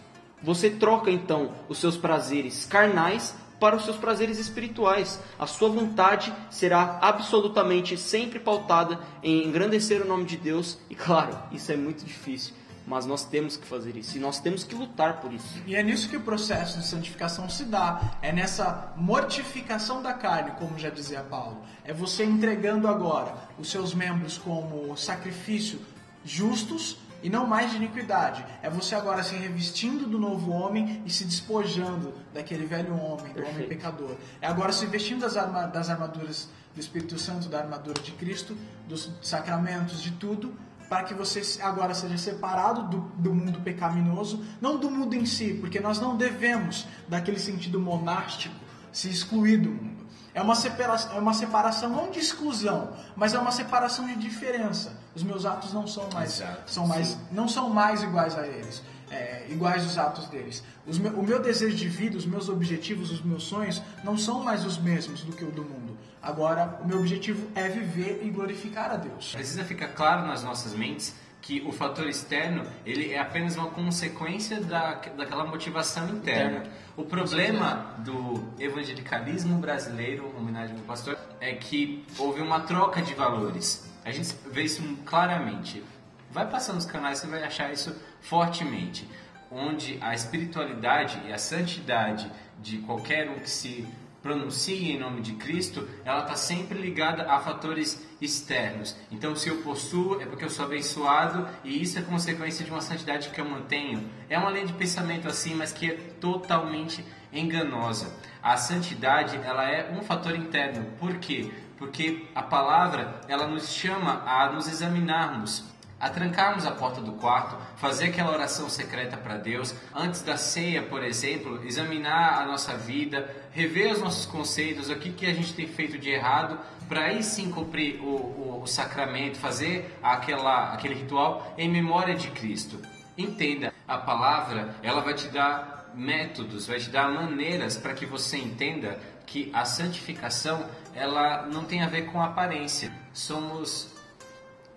Você 0.44 0.70
troca 0.70 1.10
então 1.10 1.50
os 1.68 1.80
seus 1.80 1.98
prazeres 1.98 2.68
carnais 2.68 3.36
para 3.60 3.76
os 3.76 3.84
seus 3.84 3.98
prazeres 3.98 4.38
espirituais. 4.38 5.20
A 5.40 5.48
sua 5.48 5.70
vontade 5.70 6.32
será 6.52 7.00
absolutamente 7.02 7.98
sempre 7.98 8.38
pautada 8.38 9.00
em 9.24 9.48
engrandecer 9.48 10.00
o 10.00 10.08
nome 10.08 10.26
de 10.26 10.38
Deus. 10.38 10.78
E 10.92 10.94
claro, 10.94 11.36
isso 11.52 11.72
é 11.72 11.76
muito 11.76 12.06
difícil, 12.06 12.54
mas 12.90 13.06
nós 13.06 13.24
temos 13.24 13.56
que 13.56 13.68
fazer 13.68 13.96
isso 13.96 14.18
e 14.18 14.20
nós 14.20 14.40
temos 14.40 14.64
que 14.64 14.74
lutar 14.74 15.22
por 15.22 15.32
isso. 15.32 15.62
E 15.68 15.76
é 15.76 15.84
nisso 15.84 16.10
que 16.10 16.18
o 16.18 16.22
processo 16.22 16.80
de 16.80 16.88
santificação 16.88 17.48
se 17.48 17.66
dá. 17.66 18.18
É 18.20 18.32
nessa 18.32 18.92
mortificação 18.98 20.02
da 20.02 20.12
carne, 20.12 20.52
como 20.58 20.80
já 20.80 20.90
dizia 20.90 21.22
Paulo. 21.22 21.62
É 21.84 21.94
você 21.94 22.24
entregando 22.24 22.88
agora 22.88 23.36
os 23.60 23.70
seus 23.70 23.94
membros 23.94 24.40
como 24.40 24.98
sacrifício 24.98 25.80
justos 26.26 26.98
e 27.22 27.30
não 27.30 27.46
mais 27.46 27.70
de 27.70 27.78
iniquidade. 27.78 28.44
É 28.64 28.72
você 28.72 28.96
agora 28.96 29.22
se 29.22 29.36
revestindo 29.36 30.08
do 30.08 30.18
novo 30.18 30.50
homem 30.52 31.04
e 31.06 31.12
se 31.12 31.26
despojando 31.26 32.16
daquele 32.34 32.66
velho 32.66 32.96
homem, 32.96 33.34
do 33.34 33.46
homem 33.46 33.68
pecador. 33.68 34.16
É 34.42 34.48
agora 34.48 34.74
se 34.74 34.88
vestindo 34.88 35.22
das, 35.22 35.38
arma, 35.38 35.68
das 35.68 35.92
armaduras 35.92 36.50
do 36.74 36.80
Espírito 36.80 37.20
Santo, 37.20 37.50
da 37.50 37.60
armadura 37.60 38.02
de 38.02 38.14
Cristo, 38.14 38.58
dos 38.88 39.12
sacramentos, 39.22 40.02
de 40.02 40.12
tudo, 40.14 40.56
para 40.90 41.04
que 41.04 41.14
você 41.14 41.62
agora 41.62 41.94
seja 41.94 42.18
separado 42.18 42.84
do, 42.90 42.98
do 43.16 43.34
mundo 43.34 43.62
pecaminoso, 43.62 44.44
não 44.60 44.78
do 44.78 44.90
mundo 44.90 45.14
em 45.16 45.26
si, 45.26 45.54
porque 45.62 45.80
nós 45.80 46.00
não 46.00 46.18
devemos, 46.18 46.88
daquele 47.08 47.40
sentido 47.40 47.80
monástico, 47.80 48.56
se 48.92 49.10
excluir 49.10 49.58
do 49.58 49.70
mundo. 49.70 50.00
É 50.34 50.42
uma, 50.42 50.56
separação, 50.56 51.16
é 51.16 51.20
uma 51.20 51.34
separação 51.34 51.90
não 51.90 52.10
de 52.10 52.20
exclusão, 52.20 52.94
mas 53.16 53.34
é 53.34 53.40
uma 53.40 53.52
separação 53.52 54.08
de 54.08 54.16
diferença. 54.16 54.98
Os 55.16 55.24
meus 55.24 55.46
atos 55.46 55.74
não 55.74 55.86
são 55.86 56.10
mais, 56.14 56.40
Exato, 56.40 56.72
são 56.72 56.88
mais, 56.88 57.18
não 57.32 57.48
são 57.48 57.70
mais 57.70 58.02
iguais 58.02 58.38
a 58.38 58.48
eles, 58.48 58.82
é, 59.12 59.46
iguais 59.50 59.86
os 59.86 59.98
atos 59.98 60.28
deles. 60.28 60.64
Os, 60.86 60.98
o 60.98 61.24
meu 61.24 61.42
desejo 61.42 61.76
de 61.76 61.88
vida, 61.88 62.18
os 62.18 62.26
meus 62.26 62.50
objetivos, 62.50 63.12
os 63.12 63.22
meus 63.22 63.44
sonhos 63.44 63.82
não 64.04 64.18
são 64.18 64.44
mais 64.44 64.66
os 64.66 64.78
mesmos 64.78 65.22
do 65.24 65.34
que 65.34 65.44
o 65.44 65.52
do 65.52 65.64
mundo. 65.64 65.98
Agora, 66.22 66.80
o 66.82 66.88
meu 66.88 67.00
objetivo 67.00 67.48
é 67.56 67.68
viver 67.70 68.22
e 68.24 68.30
glorificar 68.30 68.92
a 68.92 68.98
Deus. 68.98 69.32
Precisa 69.34 69.64
ficar 69.64 69.90
claro 69.90 70.28
nas 70.28 70.44
nossas 70.44 70.74
mentes 70.74 71.16
que 71.42 71.62
o 71.62 71.72
fator 71.72 72.08
externo 72.08 72.66
ele 72.86 73.14
é 73.14 73.20
apenas 73.20 73.56
uma 73.56 73.70
consequência 73.70 74.60
da, 74.60 74.96
daquela 74.96 75.46
motivação 75.46 76.10
interna. 76.10 76.64
O 76.98 77.04
problema 77.04 77.96
do 78.00 78.44
evangelicalismo 78.60 79.58
brasileiro, 79.58 80.34
homenagem 80.38 80.76
ao 80.76 80.84
pastor, 80.84 81.18
é 81.40 81.54
que 81.54 82.06
houve 82.18 82.42
uma 82.42 82.60
troca 82.62 83.02
de 83.02 83.14
valores. 83.14 83.90
A 84.04 84.12
gente 84.12 84.36
vê 84.52 84.64
isso 84.64 84.82
claramente. 85.06 85.84
Vai 86.32 86.48
passando 86.48 86.78
os 86.78 86.86
canais, 86.86 87.20
você 87.20 87.28
vai 87.28 87.44
achar 87.44 87.72
isso 87.72 87.96
fortemente. 88.22 89.10
Onde 89.52 89.98
a 90.00 90.14
espiritualidade 90.14 91.20
e 91.28 91.34
a 91.34 91.38
santidade 91.40 92.32
de 92.60 92.78
qualquer 92.80 93.30
um 93.30 93.40
que 93.40 93.50
se 93.50 93.88
pronuncie 94.22 94.92
em 94.92 95.00
nome 95.00 95.22
de 95.22 95.34
Cristo, 95.34 95.88
ela 96.04 96.22
está 96.22 96.36
sempre 96.36 96.80
ligada 96.80 97.32
a 97.32 97.40
fatores 97.40 98.06
externos. 98.22 98.96
Então, 99.10 99.36
se 99.36 99.50
eu 99.50 99.58
possuo, 99.62 100.22
é 100.22 100.26
porque 100.26 100.44
eu 100.44 100.50
sou 100.50 100.66
abençoado 100.66 101.48
e 101.64 101.82
isso 101.82 101.98
é 101.98 102.02
consequência 102.02 102.66
de 102.66 102.70
uma 102.70 102.82
santidade 102.82 103.30
que 103.30 103.40
eu 103.40 103.46
mantenho. 103.46 104.10
É 104.30 104.38
uma 104.38 104.50
lei 104.50 104.66
de 104.66 104.74
pensamento 104.74 105.28
assim, 105.28 105.56
mas 105.56 105.72
que 105.72 105.90
é 105.90 105.96
totalmente 106.20 107.04
enganosa. 107.32 108.14
A 108.44 108.58
santidade, 108.58 109.38
ela 109.38 109.68
é 109.68 109.92
um 109.92 110.02
fator 110.02 110.36
interno. 110.36 110.86
Por 111.00 111.16
quê? 111.18 111.52
Porque 111.78 112.28
a 112.36 112.44
palavra, 112.44 113.22
ela 113.28 113.48
nos 113.48 113.70
chama 113.70 114.22
a 114.26 114.52
nos 114.52 114.68
examinarmos 114.68 115.64
a 116.00 116.10
trancarmos 116.10 116.66
a 116.66 116.72
porta 116.72 117.02
do 117.02 117.14
quarto, 117.14 117.58
fazer 117.76 118.06
aquela 118.06 118.32
oração 118.32 118.70
secreta 118.70 119.18
para 119.18 119.38
Deus, 119.38 119.76
antes 119.94 120.22
da 120.22 120.38
ceia, 120.38 120.82
por 120.84 121.04
exemplo, 121.04 121.62
examinar 121.66 122.42
a 122.42 122.46
nossa 122.46 122.78
vida, 122.78 123.30
rever 123.52 123.92
os 123.92 124.00
nossos 124.00 124.26
conceitos, 124.26 124.90
o 124.90 124.96
que, 124.96 125.12
que 125.12 125.26
a 125.26 125.34
gente 125.34 125.54
tem 125.54 125.68
feito 125.68 125.98
de 125.98 126.10
errado, 126.10 126.58
para 126.88 127.06
aí 127.06 127.22
sim 127.22 127.52
cumprir 127.52 128.00
o, 128.02 128.08
o, 128.08 128.62
o, 128.64 128.68
sacramento, 128.68 129.38
fazer 129.38 129.98
aquela, 130.02 130.74
aquele 130.74 130.96
ritual 130.96 131.54
em 131.58 131.70
memória 131.70 132.16
de 132.16 132.30
Cristo. 132.32 132.82
Entenda, 133.18 133.74
a 133.88 133.98
palavra 133.98 134.76
ela 134.82 135.02
vai 135.02 135.14
te 135.14 135.28
dar 135.28 135.92
métodos, 135.94 136.68
vai 136.68 136.80
te 136.80 136.90
dar 136.90 137.12
maneiras 137.12 137.76
para 137.76 137.94
que 137.94 138.06
você 138.06 138.38
entenda 138.38 138.98
que 139.26 139.52
a 139.54 139.66
santificação 139.66 140.66
ela 140.96 141.46
não 141.46 141.64
tem 141.64 141.82
a 141.82 141.88
ver 141.88 142.04
com 142.08 142.22
aparência. 142.22 142.92
Somos 143.14 143.99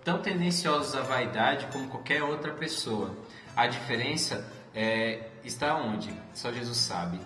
tão 0.03 0.19
tendenciosos 0.21 0.95
à 0.95 1.01
vaidade 1.01 1.67
como 1.71 1.87
qualquer 1.87 2.23
outra 2.23 2.51
pessoa. 2.53 3.15
A 3.55 3.67
diferença 3.67 4.45
é, 4.73 5.29
está 5.43 5.75
onde? 5.75 6.13
Só 6.33 6.51
Jesus 6.51 6.77
sabe, 6.77 7.19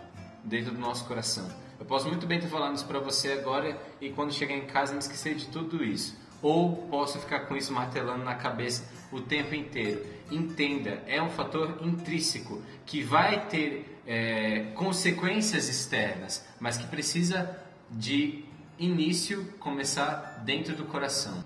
dentro 0.44 0.72
do 0.72 0.80
nosso 0.80 1.06
coração. 1.06 1.50
Eu 1.80 1.86
posso 1.86 2.08
muito 2.08 2.26
bem 2.26 2.38
estar 2.38 2.50
falando 2.50 2.76
isso 2.76 2.86
para 2.86 3.00
você 3.00 3.34
agora 3.34 3.80
e 4.02 4.10
quando 4.10 4.34
chegar 4.34 4.56
em 4.56 4.66
casa 4.66 4.94
me 4.94 5.00
esquecer 5.00 5.36
de 5.36 5.48
tudo 5.48 5.84
isso. 5.84 6.18
Ou 6.42 6.88
posso 6.88 7.20
ficar 7.20 7.42
com 7.42 7.56
isso 7.56 7.74
martelando 7.74 8.24
na 8.24 8.36
cabeça 8.36 8.84
o 9.12 9.22
tempo 9.22 9.56
inteiro. 9.56 10.06
Entenda, 10.30 11.02
é 11.08 11.22
um 11.22 11.30
fator 11.30 11.80
intrínseco 11.82 12.62
que 12.86 13.02
vai 13.02 13.48
ter 13.48 14.00
é, 14.06 14.72
consequências 14.76 15.68
externas, 15.68 16.46
mas 16.60 16.78
que 16.78 16.88
precisa 16.88 17.58
de 17.90 18.46
início 18.78 19.46
começar 19.60 20.42
dentro 20.46 20.76
do 20.76 20.86
coração. 20.86 21.44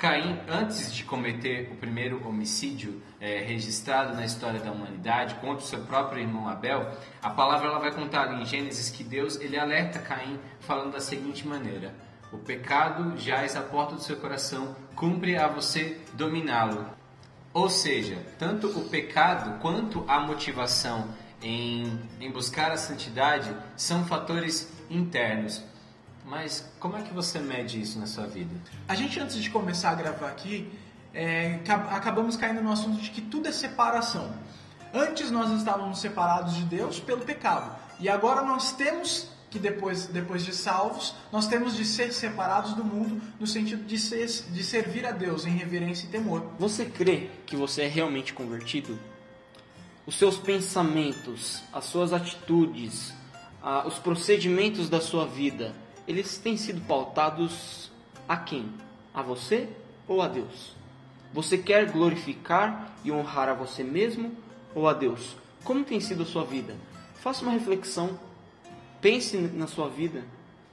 Caim, 0.00 0.40
antes 0.48 0.94
de 0.94 1.04
cometer 1.04 1.68
o 1.70 1.76
primeiro 1.76 2.26
homicídio 2.26 3.02
é, 3.20 3.40
registrado 3.40 4.14
na 4.14 4.24
história 4.24 4.58
da 4.58 4.72
humanidade 4.72 5.34
contra 5.34 5.62
o 5.62 5.68
seu 5.68 5.82
próprio 5.82 6.22
irmão 6.22 6.48
Abel, 6.48 6.90
a 7.20 7.28
palavra 7.28 7.68
ela 7.68 7.78
vai 7.78 7.92
contar 7.92 8.32
em 8.32 8.46
Gênesis 8.46 8.88
que 8.88 9.04
Deus 9.04 9.38
ele 9.38 9.58
alerta 9.58 9.98
Caim 9.98 10.40
falando 10.60 10.92
da 10.92 11.00
seguinte 11.00 11.46
maneira: 11.46 11.94
O 12.32 12.38
pecado 12.38 13.18
jaz 13.18 13.54
à 13.56 13.60
porta 13.60 13.94
do 13.94 14.00
seu 14.00 14.16
coração, 14.16 14.74
cumpre 14.96 15.36
a 15.36 15.48
você 15.48 16.00
dominá-lo. 16.14 16.86
Ou 17.52 17.68
seja, 17.68 18.24
tanto 18.38 18.68
o 18.68 18.88
pecado 18.88 19.60
quanto 19.60 20.02
a 20.08 20.18
motivação 20.18 21.10
em, 21.42 22.00
em 22.18 22.30
buscar 22.30 22.72
a 22.72 22.78
santidade 22.78 23.54
são 23.76 24.06
fatores 24.06 24.72
internos. 24.88 25.62
Mas 26.24 26.64
como 26.78 26.96
é 26.96 27.02
que 27.02 27.12
você 27.12 27.38
mede 27.38 27.80
isso 27.80 27.98
na 27.98 28.06
sua 28.06 28.26
vida? 28.26 28.54
A 28.86 28.94
gente, 28.94 29.18
antes 29.18 29.36
de 29.36 29.50
começar 29.50 29.90
a 29.90 29.94
gravar 29.94 30.28
aqui, 30.28 30.70
é, 31.12 31.58
acabamos 31.90 32.36
caindo 32.36 32.62
no 32.62 32.70
assunto 32.70 33.00
de 33.00 33.10
que 33.10 33.20
tudo 33.20 33.48
é 33.48 33.52
separação. 33.52 34.32
Antes 34.94 35.30
nós 35.30 35.50
estávamos 35.52 36.00
separados 36.00 36.54
de 36.54 36.62
Deus 36.64 37.00
pelo 37.00 37.22
pecado. 37.22 37.76
E 37.98 38.08
agora 38.08 38.42
nós 38.42 38.72
temos 38.72 39.28
que 39.50 39.58
depois, 39.58 40.06
depois 40.06 40.44
de 40.44 40.54
salvos, 40.54 41.12
nós 41.32 41.48
temos 41.48 41.76
de 41.76 41.84
ser 41.84 42.12
separados 42.12 42.72
do 42.74 42.84
mundo 42.84 43.20
no 43.38 43.46
sentido 43.46 43.84
de, 43.84 43.98
ser, 43.98 44.26
de 44.26 44.62
servir 44.62 45.04
a 45.04 45.10
Deus 45.10 45.44
em 45.44 45.50
reverência 45.50 46.06
e 46.06 46.08
temor. 46.08 46.44
Você 46.58 46.84
crê 46.84 47.28
que 47.44 47.56
você 47.56 47.82
é 47.82 47.88
realmente 47.88 48.32
convertido? 48.32 48.98
Os 50.06 50.16
seus 50.16 50.36
pensamentos, 50.36 51.62
as 51.72 51.84
suas 51.84 52.12
atitudes, 52.12 53.12
os 53.84 53.98
procedimentos 53.98 54.88
da 54.88 55.00
sua 55.00 55.26
vida 55.26 55.74
eles 56.10 56.38
têm 56.38 56.56
sido 56.56 56.80
pautados 56.80 57.88
a 58.28 58.36
quem? 58.36 58.68
A 59.14 59.22
você 59.22 59.68
ou 60.08 60.20
a 60.20 60.26
Deus? 60.26 60.74
Você 61.32 61.56
quer 61.56 61.88
glorificar 61.88 62.92
e 63.04 63.12
honrar 63.12 63.48
a 63.48 63.54
você 63.54 63.84
mesmo 63.84 64.36
ou 64.74 64.88
a 64.88 64.92
Deus? 64.92 65.36
Como 65.62 65.84
tem 65.84 66.00
sido 66.00 66.24
a 66.24 66.26
sua 66.26 66.44
vida? 66.44 66.76
Faça 67.22 67.44
uma 67.44 67.52
reflexão. 67.52 68.18
Pense 69.00 69.36
na 69.36 69.68
sua 69.68 69.88
vida, 69.88 70.24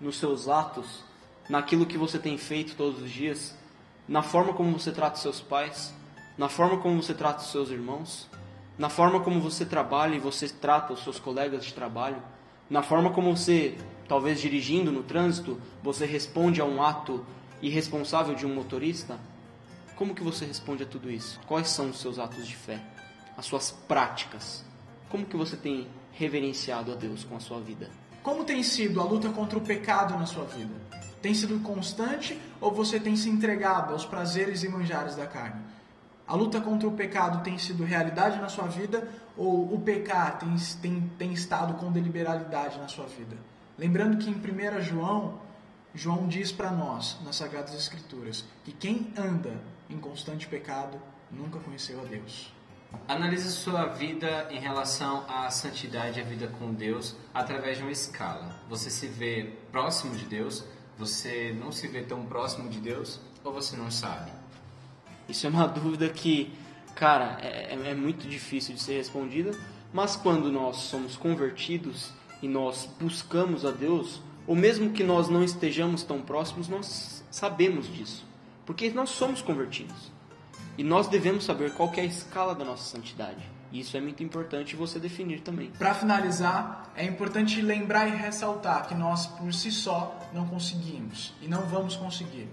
nos 0.02 0.18
seus 0.18 0.50
atos, 0.50 1.04
naquilo 1.48 1.86
que 1.86 2.00
você 2.00 2.18
tem 2.18 2.36
feito 2.40 2.76
todos 2.76 3.04
os 3.04 3.12
dias, 3.12 3.56
na 4.08 4.24
forma 4.24 4.54
como 4.54 4.78
você 4.78 4.92
trata 4.92 5.18
seus 5.18 5.40
pais, 5.40 5.94
na 6.36 6.50
forma 6.50 6.80
como 6.80 7.02
você 7.02 7.14
trata 7.14 7.42
os 7.42 7.52
seus 7.52 7.70
irmãos, 7.70 8.28
na 8.76 8.90
forma 8.90 9.20
como 9.20 9.40
você 9.40 9.66
trabalha 9.66 10.16
e 10.16 10.20
você 10.20 10.50
trata 10.50 10.94
os 10.94 11.04
seus 11.04 11.20
colegas 11.20 11.64
de 11.64 11.74
trabalho, 11.74 12.22
na 12.68 12.82
forma 12.82 13.12
como 13.12 13.38
você 13.38 13.78
talvez 14.08 14.40
dirigindo 14.40 14.92
no 14.92 15.04
trânsito, 15.04 15.60
você 15.84 16.06
responde 16.06 16.62
a 16.62 16.66
um 16.66 16.82
ato 16.82 17.26
irresponsável 17.62 18.36
de 18.36 18.46
um 18.46 18.54
motorista? 18.54 19.20
Como 19.96 20.14
que 20.14 20.24
você 20.24 20.46
responde 20.46 20.84
a 20.84 20.86
tudo 20.86 21.12
isso? 21.12 21.40
Quais 21.48 21.70
são 21.70 21.90
os 21.90 22.00
seus 22.00 22.20
atos 22.20 22.48
de 22.48 22.56
fé? 22.56 22.82
As 23.36 23.46
suas 23.46 23.72
práticas? 23.72 24.64
Como 25.10 25.26
que 25.26 25.36
você 25.36 25.58
tem 25.58 25.88
reverenciado 26.12 26.92
a 26.92 26.96
Deus 26.96 27.24
com 27.24 27.36
a 27.36 27.40
sua 27.40 27.60
vida? 27.60 27.90
Como 28.24 28.44
tem 28.44 28.62
sido 28.62 29.00
a 29.00 29.04
luta 29.04 29.30
contra 29.30 29.58
o 29.58 29.62
pecado 29.62 30.18
na 30.18 30.26
sua 30.26 30.46
vida? 30.46 30.74
Tem 31.22 31.34
sido 31.34 31.60
constante 31.62 32.40
ou 32.62 32.72
você 32.72 33.00
tem 33.00 33.16
se 33.16 33.30
entregado 33.30 33.94
aos 33.94 34.06
prazeres 34.06 34.64
e 34.64 34.70
manjares 34.70 35.16
da 35.16 35.26
carne? 35.26 35.62
A 36.28 36.36
luta 36.36 36.60
contra 36.60 36.88
o 36.88 36.92
pecado 36.92 37.42
tem 37.44 37.58
sido 37.58 37.84
realidade 37.84 38.40
na 38.40 38.50
sua 38.50 38.68
vida 38.68 39.08
ou 39.36 39.74
o 39.74 39.80
pecar 39.80 40.38
tem, 40.38 40.54
tem, 40.82 41.12
tem 41.18 41.34
estado 41.34 41.76
com 41.76 41.92
deliberalidade 41.92 42.78
na 42.78 42.88
sua 42.88 43.06
vida? 43.06 43.38
Lembrando 43.78 44.18
que 44.18 44.28
em 44.28 44.34
1 44.34 44.82
João, 44.82 45.40
João 45.94 46.28
diz 46.28 46.52
para 46.52 46.72
nós, 46.72 47.16
nas 47.24 47.36
Sagradas 47.36 47.76
Escrituras, 47.76 48.44
que 48.66 48.72
quem 48.72 49.14
anda 49.16 49.62
em 49.88 50.00
constante 50.00 50.48
pecado 50.48 51.00
nunca 51.32 51.60
conheceu 51.60 52.02
a 52.02 52.04
Deus. 52.04 52.52
Analise 53.08 53.52
sua 53.52 53.86
vida 53.86 54.48
em 54.50 54.60
relação 54.60 55.26
à 55.30 55.48
santidade 55.52 56.18
e 56.18 56.24
à 56.24 56.26
vida 56.26 56.48
com 56.48 56.74
Deus 56.74 57.16
através 57.32 57.78
de 57.78 57.84
uma 57.84 57.92
escala. 57.92 58.60
Você 58.68 58.90
se 58.90 59.06
vê 59.06 59.54
próximo 59.72 60.16
de 60.16 60.26
Deus? 60.26 60.64
Você 60.98 61.56
não 61.60 61.72
se 61.72 61.88
vê 61.88 62.02
tão 62.02 62.26
próximo 62.26 62.70
de 62.70 62.80
Deus? 62.80 63.20
Ou 63.44 63.54
você 63.54 63.78
não 63.78 63.92
sabe? 63.92 64.32
Isso 65.30 65.46
é 65.46 65.50
uma 65.52 65.68
dúvida 65.70 66.10
que, 66.10 66.52
cara, 66.96 67.38
é, 67.42 67.74
é 67.74 67.94
muito 67.94 68.28
difícil 68.28 68.74
de 68.74 68.82
ser 68.82 68.98
respondida, 68.98 69.52
mas 69.94 70.16
quando 70.16 70.52
nós 70.52 70.78
somos 70.78 71.16
convertidos 71.16 72.12
e 72.42 72.48
nós 72.48 72.90
buscamos 73.00 73.66
a 73.66 73.72
Deus, 73.72 74.22
ou 74.46 74.56
mesmo 74.56 74.92
que 74.92 75.04
nós 75.04 75.30
não 75.30 75.44
estejamos 75.44 76.04
tão 76.04 76.22
próximos, 76.22 76.68
nós 76.68 77.24
sabemos 77.32 77.88
disso, 77.94 78.26
porque 78.66 78.90
nós 78.90 79.10
somos 79.10 79.42
convertidos. 79.42 80.12
E 80.78 80.84
nós 80.84 81.08
devemos 81.08 81.44
saber 81.44 81.74
qual 81.74 81.92
é 81.96 82.02
a 82.02 82.06
escala 82.06 82.54
da 82.54 82.64
nossa 82.64 82.84
santidade. 82.84 83.44
E 83.72 83.80
isso 83.80 83.98
é 83.98 84.02
muito 84.02 84.24
importante 84.24 84.76
você 84.76 85.00
definir 85.00 85.42
também. 85.42 85.72
Para 85.72 85.94
finalizar, 85.94 86.92
é 86.96 87.04
importante 87.04 87.62
lembrar 87.62 88.08
e 88.08 88.16
ressaltar 88.16 88.88
que 88.88 88.94
nós 88.94 89.26
por 89.26 89.54
si 89.54 89.72
só 89.72 90.18
não 90.32 90.48
conseguimos 90.48 91.34
e 91.42 91.48
não 91.48 91.64
vamos 91.64 91.96
conseguir 91.96 92.48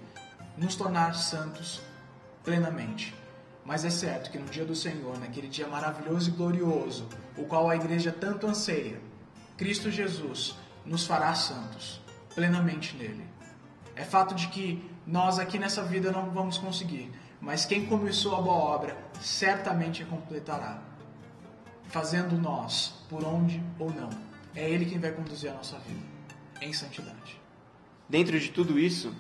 nos 0.56 0.74
tornar 0.74 1.14
santos 1.14 1.80
plenamente. 2.42 3.14
Mas 3.64 3.84
é 3.84 3.90
certo 3.90 4.30
que 4.30 4.38
no 4.38 4.46
dia 4.46 4.64
do 4.64 4.74
Senhor, 4.74 5.18
naquele 5.18 5.48
dia 5.48 5.66
maravilhoso 5.66 6.30
e 6.30 6.32
glorioso, 6.32 7.08
o 7.36 7.44
qual 7.44 7.70
a 7.70 7.76
igreja 7.76 8.12
tanto 8.12 8.46
anseia, 8.46 9.00
Cristo 9.56 9.90
Jesus 9.90 10.56
nos 10.84 11.06
fará 11.06 11.34
santos 11.34 12.00
plenamente 12.34 12.96
nele. 12.96 13.24
É 13.94 14.04
fato 14.04 14.34
de 14.34 14.48
que 14.48 14.90
nós 15.06 15.38
aqui 15.38 15.58
nessa 15.58 15.82
vida 15.84 16.10
não 16.10 16.30
vamos 16.30 16.58
conseguir, 16.58 17.12
mas 17.40 17.64
quem 17.64 17.86
começou 17.86 18.34
a 18.34 18.42
boa 18.42 18.56
obra 18.56 18.96
certamente 19.20 20.02
a 20.02 20.06
completará, 20.06 20.82
fazendo 21.84 22.36
nós 22.36 22.94
por 23.08 23.24
onde 23.24 23.62
ou 23.78 23.90
não. 23.92 24.10
É 24.54 24.68
Ele 24.68 24.86
quem 24.86 24.98
vai 24.98 25.12
conduzir 25.12 25.50
a 25.50 25.54
nossa 25.54 25.78
vida 25.78 26.02
em 26.60 26.72
santidade. 26.72 27.40
Dentro 28.08 28.38
de 28.38 28.50
tudo 28.50 28.78
isso, 28.78 29.14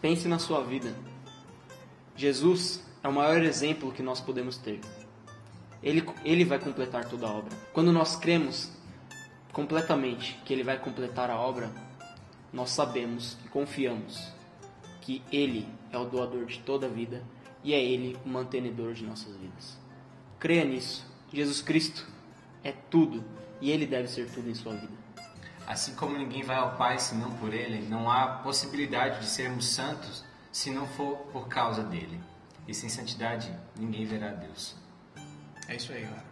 pense 0.00 0.26
na 0.28 0.38
sua 0.38 0.62
vida. 0.64 0.94
Jesus 2.16 2.82
é 3.02 3.08
o 3.08 3.12
maior 3.12 3.42
exemplo 3.42 3.92
que 3.92 4.02
nós 4.02 4.20
podemos 4.20 4.56
ter. 4.56 4.80
Ele, 5.82 6.04
ele 6.24 6.44
vai 6.44 6.58
completar 6.58 7.04
toda 7.04 7.26
a 7.26 7.30
obra. 7.30 7.56
Quando 7.72 7.92
nós 7.92 8.16
cremos 8.16 8.70
completamente 9.52 10.38
que 10.44 10.52
Ele 10.52 10.64
vai 10.64 10.78
completar 10.78 11.30
a 11.30 11.36
obra, 11.36 11.70
nós 12.52 12.70
sabemos 12.70 13.36
e 13.44 13.48
confiamos 13.48 14.32
que 15.00 15.22
Ele 15.30 15.68
é 15.90 15.98
o 15.98 16.04
doador 16.04 16.46
de 16.46 16.58
toda 16.60 16.86
a 16.86 16.88
vida 16.88 17.22
e 17.62 17.74
é 17.74 17.82
Ele 17.82 18.16
o 18.24 18.28
mantenedor 18.28 18.94
de 18.94 19.04
nossas 19.04 19.36
vidas. 19.36 19.78
Creia 20.38 20.64
nisso. 20.64 21.06
Jesus 21.32 21.62
Cristo 21.62 22.06
é 22.64 22.72
tudo 22.72 23.24
e 23.60 23.70
Ele 23.70 23.86
deve 23.86 24.08
ser 24.08 24.30
tudo 24.30 24.50
em 24.50 24.54
sua 24.54 24.74
vida. 24.74 25.02
Assim 25.66 25.94
como 25.94 26.18
ninguém 26.18 26.42
vai 26.42 26.56
ao 26.56 26.76
Pai 26.76 26.98
senão 26.98 27.30
por 27.36 27.54
Ele, 27.54 27.86
não 27.88 28.10
há 28.10 28.26
possibilidade 28.26 29.20
de 29.20 29.26
sermos 29.26 29.66
santos 29.66 30.24
se 30.50 30.70
não 30.70 30.86
for 30.86 31.16
por 31.32 31.48
causa 31.48 31.82
dele. 31.82 32.20
E 32.66 32.74
sem 32.74 32.88
santidade, 32.88 33.52
ninguém 33.76 34.04
verá 34.04 34.28
Deus. 34.28 34.76
É 35.68 35.76
isso 35.76 35.92
aí, 35.92 36.02
galera. 36.02 36.31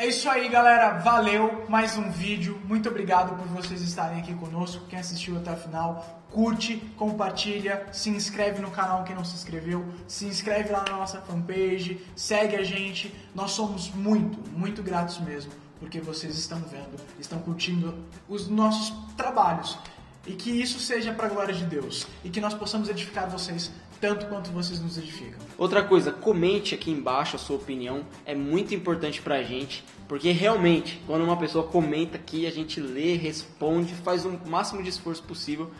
É 0.00 0.06
isso 0.06 0.30
aí, 0.30 0.48
galera. 0.48 1.00
Valeu. 1.00 1.66
Mais 1.68 1.96
um 1.96 2.08
vídeo. 2.08 2.62
Muito 2.68 2.88
obrigado 2.88 3.36
por 3.36 3.48
vocês 3.48 3.82
estarem 3.82 4.20
aqui 4.20 4.32
conosco. 4.32 4.86
Quem 4.88 4.96
assistiu 4.96 5.36
até 5.36 5.50
o 5.50 5.56
final, 5.56 6.22
curte, 6.30 6.76
compartilha, 6.96 7.84
se 7.90 8.08
inscreve 8.08 8.62
no 8.62 8.70
canal 8.70 9.02
quem 9.02 9.16
não 9.16 9.24
se 9.24 9.34
inscreveu, 9.34 9.84
se 10.06 10.24
inscreve 10.24 10.70
lá 10.70 10.84
na 10.88 10.98
nossa 10.98 11.20
fanpage, 11.22 12.00
segue 12.14 12.54
a 12.54 12.62
gente. 12.62 13.12
Nós 13.34 13.50
somos 13.50 13.90
muito, 13.90 14.38
muito 14.56 14.84
gratos 14.84 15.18
mesmo, 15.18 15.50
porque 15.80 16.00
vocês 16.00 16.38
estão 16.38 16.60
vendo, 16.60 16.96
estão 17.18 17.40
curtindo 17.40 17.92
os 18.28 18.46
nossos 18.46 18.94
trabalhos. 19.16 19.76
E 20.24 20.32
que 20.34 20.48
isso 20.48 20.78
seja 20.78 21.12
para 21.12 21.26
a 21.26 21.30
glória 21.30 21.54
de 21.54 21.64
Deus. 21.64 22.06
E 22.22 22.30
que 22.30 22.40
nós 22.40 22.54
possamos 22.54 22.88
edificar 22.88 23.28
vocês 23.28 23.72
tanto 24.00 24.26
quanto 24.26 24.50
vocês 24.50 24.80
nos 24.80 24.96
edificam. 24.96 25.38
Outra 25.56 25.82
coisa, 25.82 26.12
comente 26.12 26.74
aqui 26.74 26.90
embaixo 26.90 27.36
a 27.36 27.38
sua 27.38 27.56
opinião, 27.56 28.04
é 28.24 28.34
muito 28.34 28.74
importante 28.74 29.20
pra 29.20 29.42
gente, 29.42 29.84
porque 30.06 30.30
realmente, 30.30 31.00
quando 31.06 31.24
uma 31.24 31.36
pessoa 31.36 31.66
comenta 31.66 32.16
aqui, 32.16 32.46
a 32.46 32.50
gente 32.50 32.80
lê, 32.80 33.14
responde, 33.14 33.94
faz 33.94 34.24
o 34.24 34.40
máximo 34.46 34.82
de 34.82 34.88
esforço 34.88 35.22
possível 35.22 35.70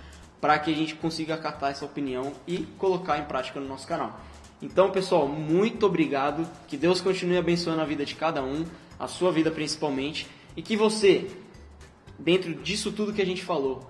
para 0.40 0.58
que 0.58 0.70
a 0.70 0.74
gente 0.74 0.94
consiga 0.94 1.34
acatar 1.34 1.70
essa 1.70 1.84
opinião 1.84 2.32
e 2.46 2.58
colocar 2.78 3.18
em 3.18 3.24
prática 3.24 3.60
no 3.60 3.66
nosso 3.66 3.86
canal. 3.86 4.20
Então, 4.60 4.90
pessoal, 4.90 5.28
muito 5.28 5.86
obrigado, 5.86 6.48
que 6.66 6.76
Deus 6.76 7.00
continue 7.00 7.36
abençoando 7.36 7.80
a 7.80 7.84
vida 7.84 8.04
de 8.04 8.14
cada 8.14 8.42
um, 8.42 8.64
a 8.98 9.06
sua 9.06 9.30
vida 9.30 9.50
principalmente, 9.50 10.26
e 10.56 10.62
que 10.62 10.76
você, 10.76 11.30
dentro 12.18 12.54
disso 12.54 12.90
tudo 12.90 13.12
que 13.12 13.22
a 13.22 13.26
gente 13.26 13.44
falou, 13.44 13.88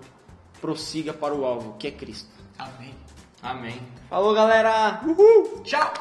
prossiga 0.61 1.11
para 1.13 1.33
o 1.33 1.43
alvo, 1.45 1.75
que 1.79 1.87
é 1.87 1.91
Cristo. 1.91 2.29
Amém. 2.57 3.08
Amém. 3.41 3.81
Falou, 4.09 4.33
galera! 4.33 5.01
Uhul! 5.05 5.61
Tchau! 5.63 5.93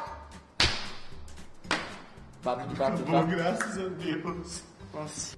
Bato, 2.43 2.75
bato, 2.77 3.03
Bom, 3.05 3.13
bato. 3.13 3.27
graças 3.29 3.79
a 3.79 3.89
Deus. 3.89 4.65
Nossa. 4.93 5.38